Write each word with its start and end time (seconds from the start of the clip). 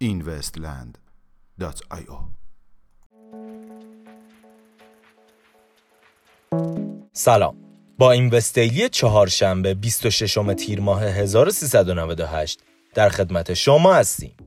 investland.io 0.00 2.18
سلام. 7.12 7.56
با 7.98 8.12
این 8.12 8.30
وستیلی 8.30 8.88
چهارشنبه 8.88 9.74
26 9.74 10.38
تیر 10.56 10.80
ماه 10.80 11.04
1398 11.04 12.60
در 12.94 13.08
خدمت 13.08 13.54
شما 13.54 13.94
هستیم. 13.94 14.45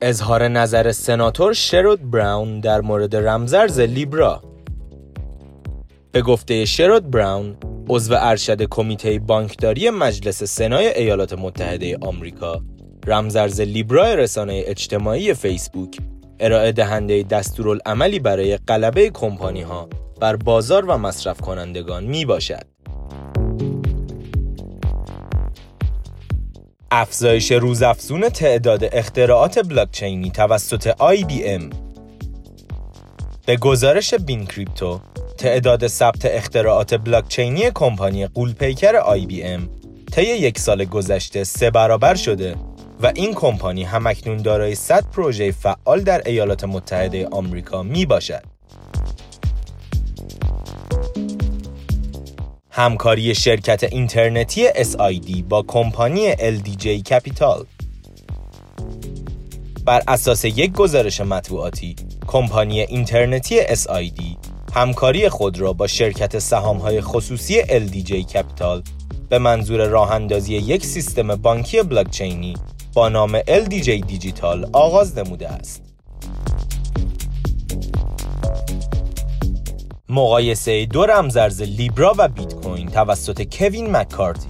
اظهار 0.00 0.48
نظر 0.48 0.92
سناتور 0.92 1.52
شرود 1.52 2.10
براون 2.10 2.60
در 2.60 2.80
مورد 2.80 3.16
رمزرز 3.16 3.80
لیبرا 3.80 4.42
به 6.12 6.22
گفته 6.22 6.64
شرود 6.64 7.10
براون 7.10 7.56
عضو 7.88 8.14
ارشد 8.18 8.62
کمیته 8.62 9.18
بانکداری 9.18 9.90
مجلس 9.90 10.44
سنای 10.44 10.86
ایالات 10.86 11.32
متحده 11.32 11.98
آمریکا 12.00 12.62
رمزرز 13.06 13.60
لیبرا 13.60 14.14
رسانه 14.14 14.62
اجتماعی 14.66 15.34
فیسبوک 15.34 15.98
ارائه 16.40 16.72
دهنده 16.72 17.22
دستورالعملی 17.22 18.18
برای 18.18 18.56
غلبه 18.56 19.10
کمپانی 19.10 19.62
ها 19.62 19.88
بر 20.20 20.36
بازار 20.36 20.84
و 20.84 20.96
مصرف 20.96 21.40
کنندگان 21.40 22.04
می 22.04 22.24
باشد. 22.24 22.77
افزایش 26.90 27.52
روزافزون 27.52 28.28
تعداد 28.28 28.84
اختراعات 28.92 29.58
بلاکچینی 29.58 30.30
توسط 30.30 30.90
IBM 30.90 31.74
به 33.46 33.56
گزارش 33.56 34.14
بین 34.14 34.46
کریپتو 34.46 35.00
تعداد 35.38 35.86
ثبت 35.86 36.24
اختراعات 36.24 36.94
بلاکچینی 36.94 37.70
کمپانی 37.74 38.26
قولپیکر 38.26 39.00
IBM 39.00 39.60
طی 40.12 40.22
یک 40.22 40.58
سال 40.58 40.84
گذشته 40.84 41.44
سه 41.44 41.70
برابر 41.70 42.14
شده 42.14 42.56
و 43.00 43.12
این 43.14 43.34
کمپانی 43.34 43.84
همکنون 43.84 44.36
دارای 44.36 44.74
100 44.74 45.04
پروژه 45.10 45.52
فعال 45.52 46.00
در 46.00 46.22
ایالات 46.26 46.64
متحده 46.64 47.28
آمریکا 47.28 47.82
می 47.82 48.06
باشد. 48.06 48.57
همکاری 52.78 53.34
شرکت 53.34 53.84
اینترنتی 53.84 54.68
SID 54.68 55.42
با 55.48 55.62
کمپانی 55.62 56.32
LDJ 56.32 56.86
کپیتال 56.86 57.66
بر 59.84 60.02
اساس 60.08 60.44
یک 60.44 60.72
گزارش 60.72 61.20
مطبوعاتی 61.20 61.96
کمپانی 62.26 62.80
اینترنتی 62.80 63.60
SID 63.60 64.22
همکاری 64.74 65.28
خود 65.28 65.60
را 65.60 65.72
با 65.72 65.86
شرکت 65.86 66.38
سهام‌های 66.38 67.00
خصوصی 67.00 67.62
LDJ 67.62 68.12
کپیتال 68.12 68.82
به 69.28 69.38
منظور 69.38 69.86
راه 69.86 70.12
اندازی 70.12 70.54
یک 70.54 70.86
سیستم 70.86 71.34
بانکی 71.34 71.82
بلاکچینی 71.82 72.54
با 72.94 73.08
نام 73.08 73.40
LDJ 73.40 73.88
دیجیتال 74.06 74.70
آغاز 74.72 75.18
نموده 75.18 75.48
است. 75.48 75.82
مقایسه 80.10 80.86
دو 80.86 81.06
رمزرز 81.06 81.62
لیبرا 81.62 82.14
و 82.18 82.28
بیت 82.28 82.54
کوین 82.54 82.88
توسط 82.88 83.42
کوین 83.42 83.90
مکارتی 83.96 84.48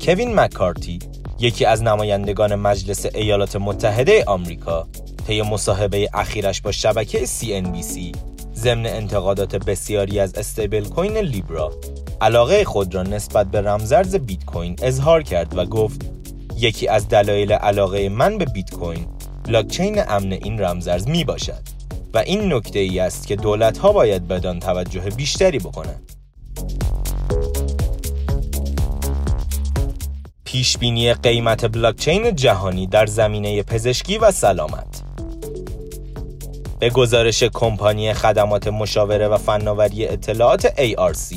کوین 0.00 0.34
مکارتی 0.34 0.98
یکی 1.38 1.64
از 1.64 1.82
نمایندگان 1.82 2.54
مجلس 2.54 3.06
ایالات 3.06 3.56
متحده 3.56 4.24
آمریکا 4.24 4.88
طی 5.26 5.42
مصاحبه 5.42 6.08
اخیرش 6.14 6.60
با 6.60 6.72
شبکه 6.72 7.26
CNBC 7.26 8.16
ضمن 8.54 8.86
انتقادات 8.86 9.56
بسیاری 9.56 10.20
از 10.20 10.34
استیبل 10.34 10.84
کوین 10.84 11.16
لیبرا 11.16 11.72
علاقه 12.20 12.64
خود 12.64 12.94
را 12.94 13.02
نسبت 13.02 13.46
به 13.46 13.60
رمزرز 13.60 14.14
بیت 14.14 14.44
کوین 14.44 14.76
اظهار 14.82 15.22
کرد 15.22 15.58
و 15.58 15.66
گفت 15.66 16.10
یکی 16.56 16.88
از 16.88 17.08
دلایل 17.08 17.52
علاقه 17.52 18.08
من 18.08 18.38
به 18.38 18.44
بیت 18.44 18.70
کوین 18.70 19.06
بلاکچین 19.44 20.02
امن 20.08 20.32
این 20.32 20.60
رمزرز 20.60 21.08
می 21.08 21.24
باشد 21.24 21.73
و 22.14 22.18
این 22.18 22.52
نکته 22.52 22.78
ای 22.78 22.98
است 22.98 23.26
که 23.26 23.36
دولت 23.36 23.78
ها 23.78 23.92
باید 23.92 24.28
بدان 24.28 24.60
توجه 24.60 25.00
بیشتری 25.00 25.58
بکنند. 25.58 26.12
پیش 30.44 30.78
بینی 30.78 31.14
قیمت 31.14 31.72
بلاکچین 31.72 32.36
جهانی 32.36 32.86
در 32.86 33.06
زمینه 33.06 33.62
پزشکی 33.62 34.18
و 34.18 34.30
سلامت 34.30 35.02
به 36.78 36.90
گزارش 36.90 37.42
کمپانی 37.42 38.12
خدمات 38.12 38.68
مشاوره 38.68 39.28
و 39.28 39.36
فناوری 39.36 40.06
اطلاعات 40.06 40.66
ARC 40.66 41.34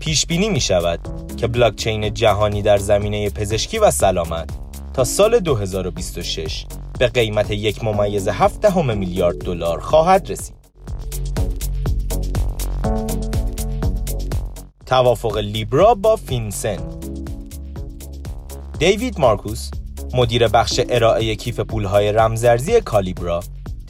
پیش 0.00 0.26
بینی 0.26 0.48
می 0.48 0.60
شود 0.60 1.00
که 1.36 1.46
بلاکچین 1.46 2.14
جهانی 2.14 2.62
در 2.62 2.78
زمینه 2.78 3.30
پزشکی 3.30 3.78
و 3.78 3.90
سلامت 3.90 4.48
تا 4.94 5.04
سال 5.04 5.40
2026 5.40 6.66
به 6.98 7.08
قیمت 7.08 7.50
یک 7.50 7.84
ممیز 7.84 8.28
7 8.28 8.64
همه 8.64 8.94
میلیارد 8.94 9.38
دلار 9.38 9.80
خواهد 9.80 10.30
رسید. 10.30 10.56
توافق 14.86 15.36
Libra 15.36 15.94
با 15.94 16.16
FinCEN 16.16 16.78
دیوید 18.78 19.20
مارکوس 19.20 19.70
مدیر 20.14 20.48
بخش 20.48 20.80
ارائه 20.88 21.36
کیف 21.36 21.60
پولهای 21.60 22.12
رمزارزی 22.12 22.80
Calibra 22.80 23.40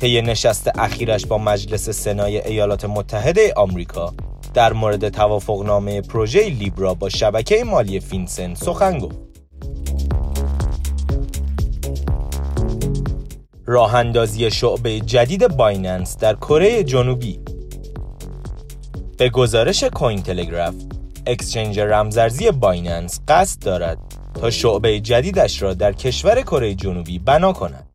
طی 0.00 0.22
نشست 0.22 0.70
اخیرش 0.78 1.26
با 1.26 1.38
مجلس 1.38 1.90
سنای 1.90 2.48
ایالات 2.48 2.84
متحده 2.84 3.52
آمریکا 3.56 4.14
در 4.54 4.72
مورد 4.72 5.08
توافقنامه 5.08 6.00
پروژه 6.00 6.48
Libra 6.48 6.94
با 6.94 7.08
شبکه 7.08 7.64
مالی 7.64 8.00
FinCEN 8.00 8.54
سخن 8.54 8.98
گفت. 8.98 9.23
راه 13.66 13.94
اندازی 13.94 14.50
شعبه 14.50 15.00
جدید 15.00 15.48
Binance 15.48 16.18
در 16.18 16.34
کره 16.34 16.84
جنوبی. 16.84 17.38
به 19.18 19.28
گزارش 19.28 19.84
Cointelegraph 19.84 20.74
exchange 21.26 21.80
رمزارزی 21.80 22.50
Binance 22.50 23.20
قصد 23.28 23.62
دارد 23.62 23.98
تا 24.34 24.50
شعبه 24.50 25.00
جدیدش 25.00 25.62
را 25.62 25.74
در 25.74 25.92
کشور 25.92 26.42
کره 26.42 26.74
جنوبی 26.74 27.18
بنا 27.18 27.52
کند. 27.52 27.88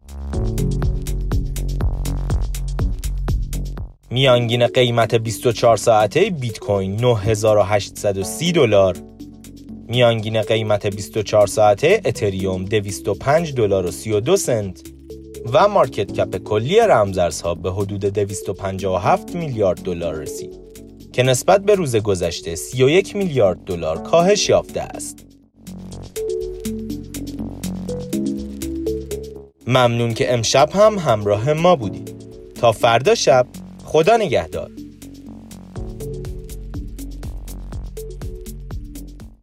میانگین 4.11 4.67
قیمت 4.67 5.15
24 5.15 5.77
ساعته 5.77 6.29
بیت 6.29 6.59
کوین 6.59 7.05
9830 7.05 8.51
دلار. 8.51 8.97
میانگین 9.87 10.41
قیمت 10.41 10.87
24 10.87 11.47
ساعته 11.47 12.01
اتریوم 12.05 12.65
205 12.65 13.53
دلار 13.53 13.85
و 13.85 13.91
32 13.91 14.37
سنت. 14.37 14.98
و 15.53 15.67
market 15.67 16.11
cap 16.11 16.37
کلی 16.37 16.79
رمزارزها 16.79 17.55
به 17.55 17.71
حدود 17.71 18.05
257 18.05 19.35
میلیارد 19.35 19.81
دلار 19.81 20.15
رسید 20.15 20.59
که 21.13 21.23
نسبت 21.23 21.61
به 21.61 21.75
روز 21.75 21.95
گذشته 21.95 22.55
31 22.55 23.15
میلیارد 23.15 23.63
دلار 23.63 24.01
کاهش 24.01 24.49
یافته 24.49 24.81
است. 24.81 25.25
ممنون 29.67 30.13
که 30.13 30.33
امشب 30.33 30.69
هم 30.73 30.97
همراه 30.97 31.53
ما 31.53 31.75
بودید. 31.75 32.15
تا 32.55 32.71
فردا 32.71 33.15
شب 33.15 33.47
خدا 33.85 34.17
نگهدار 34.17 34.71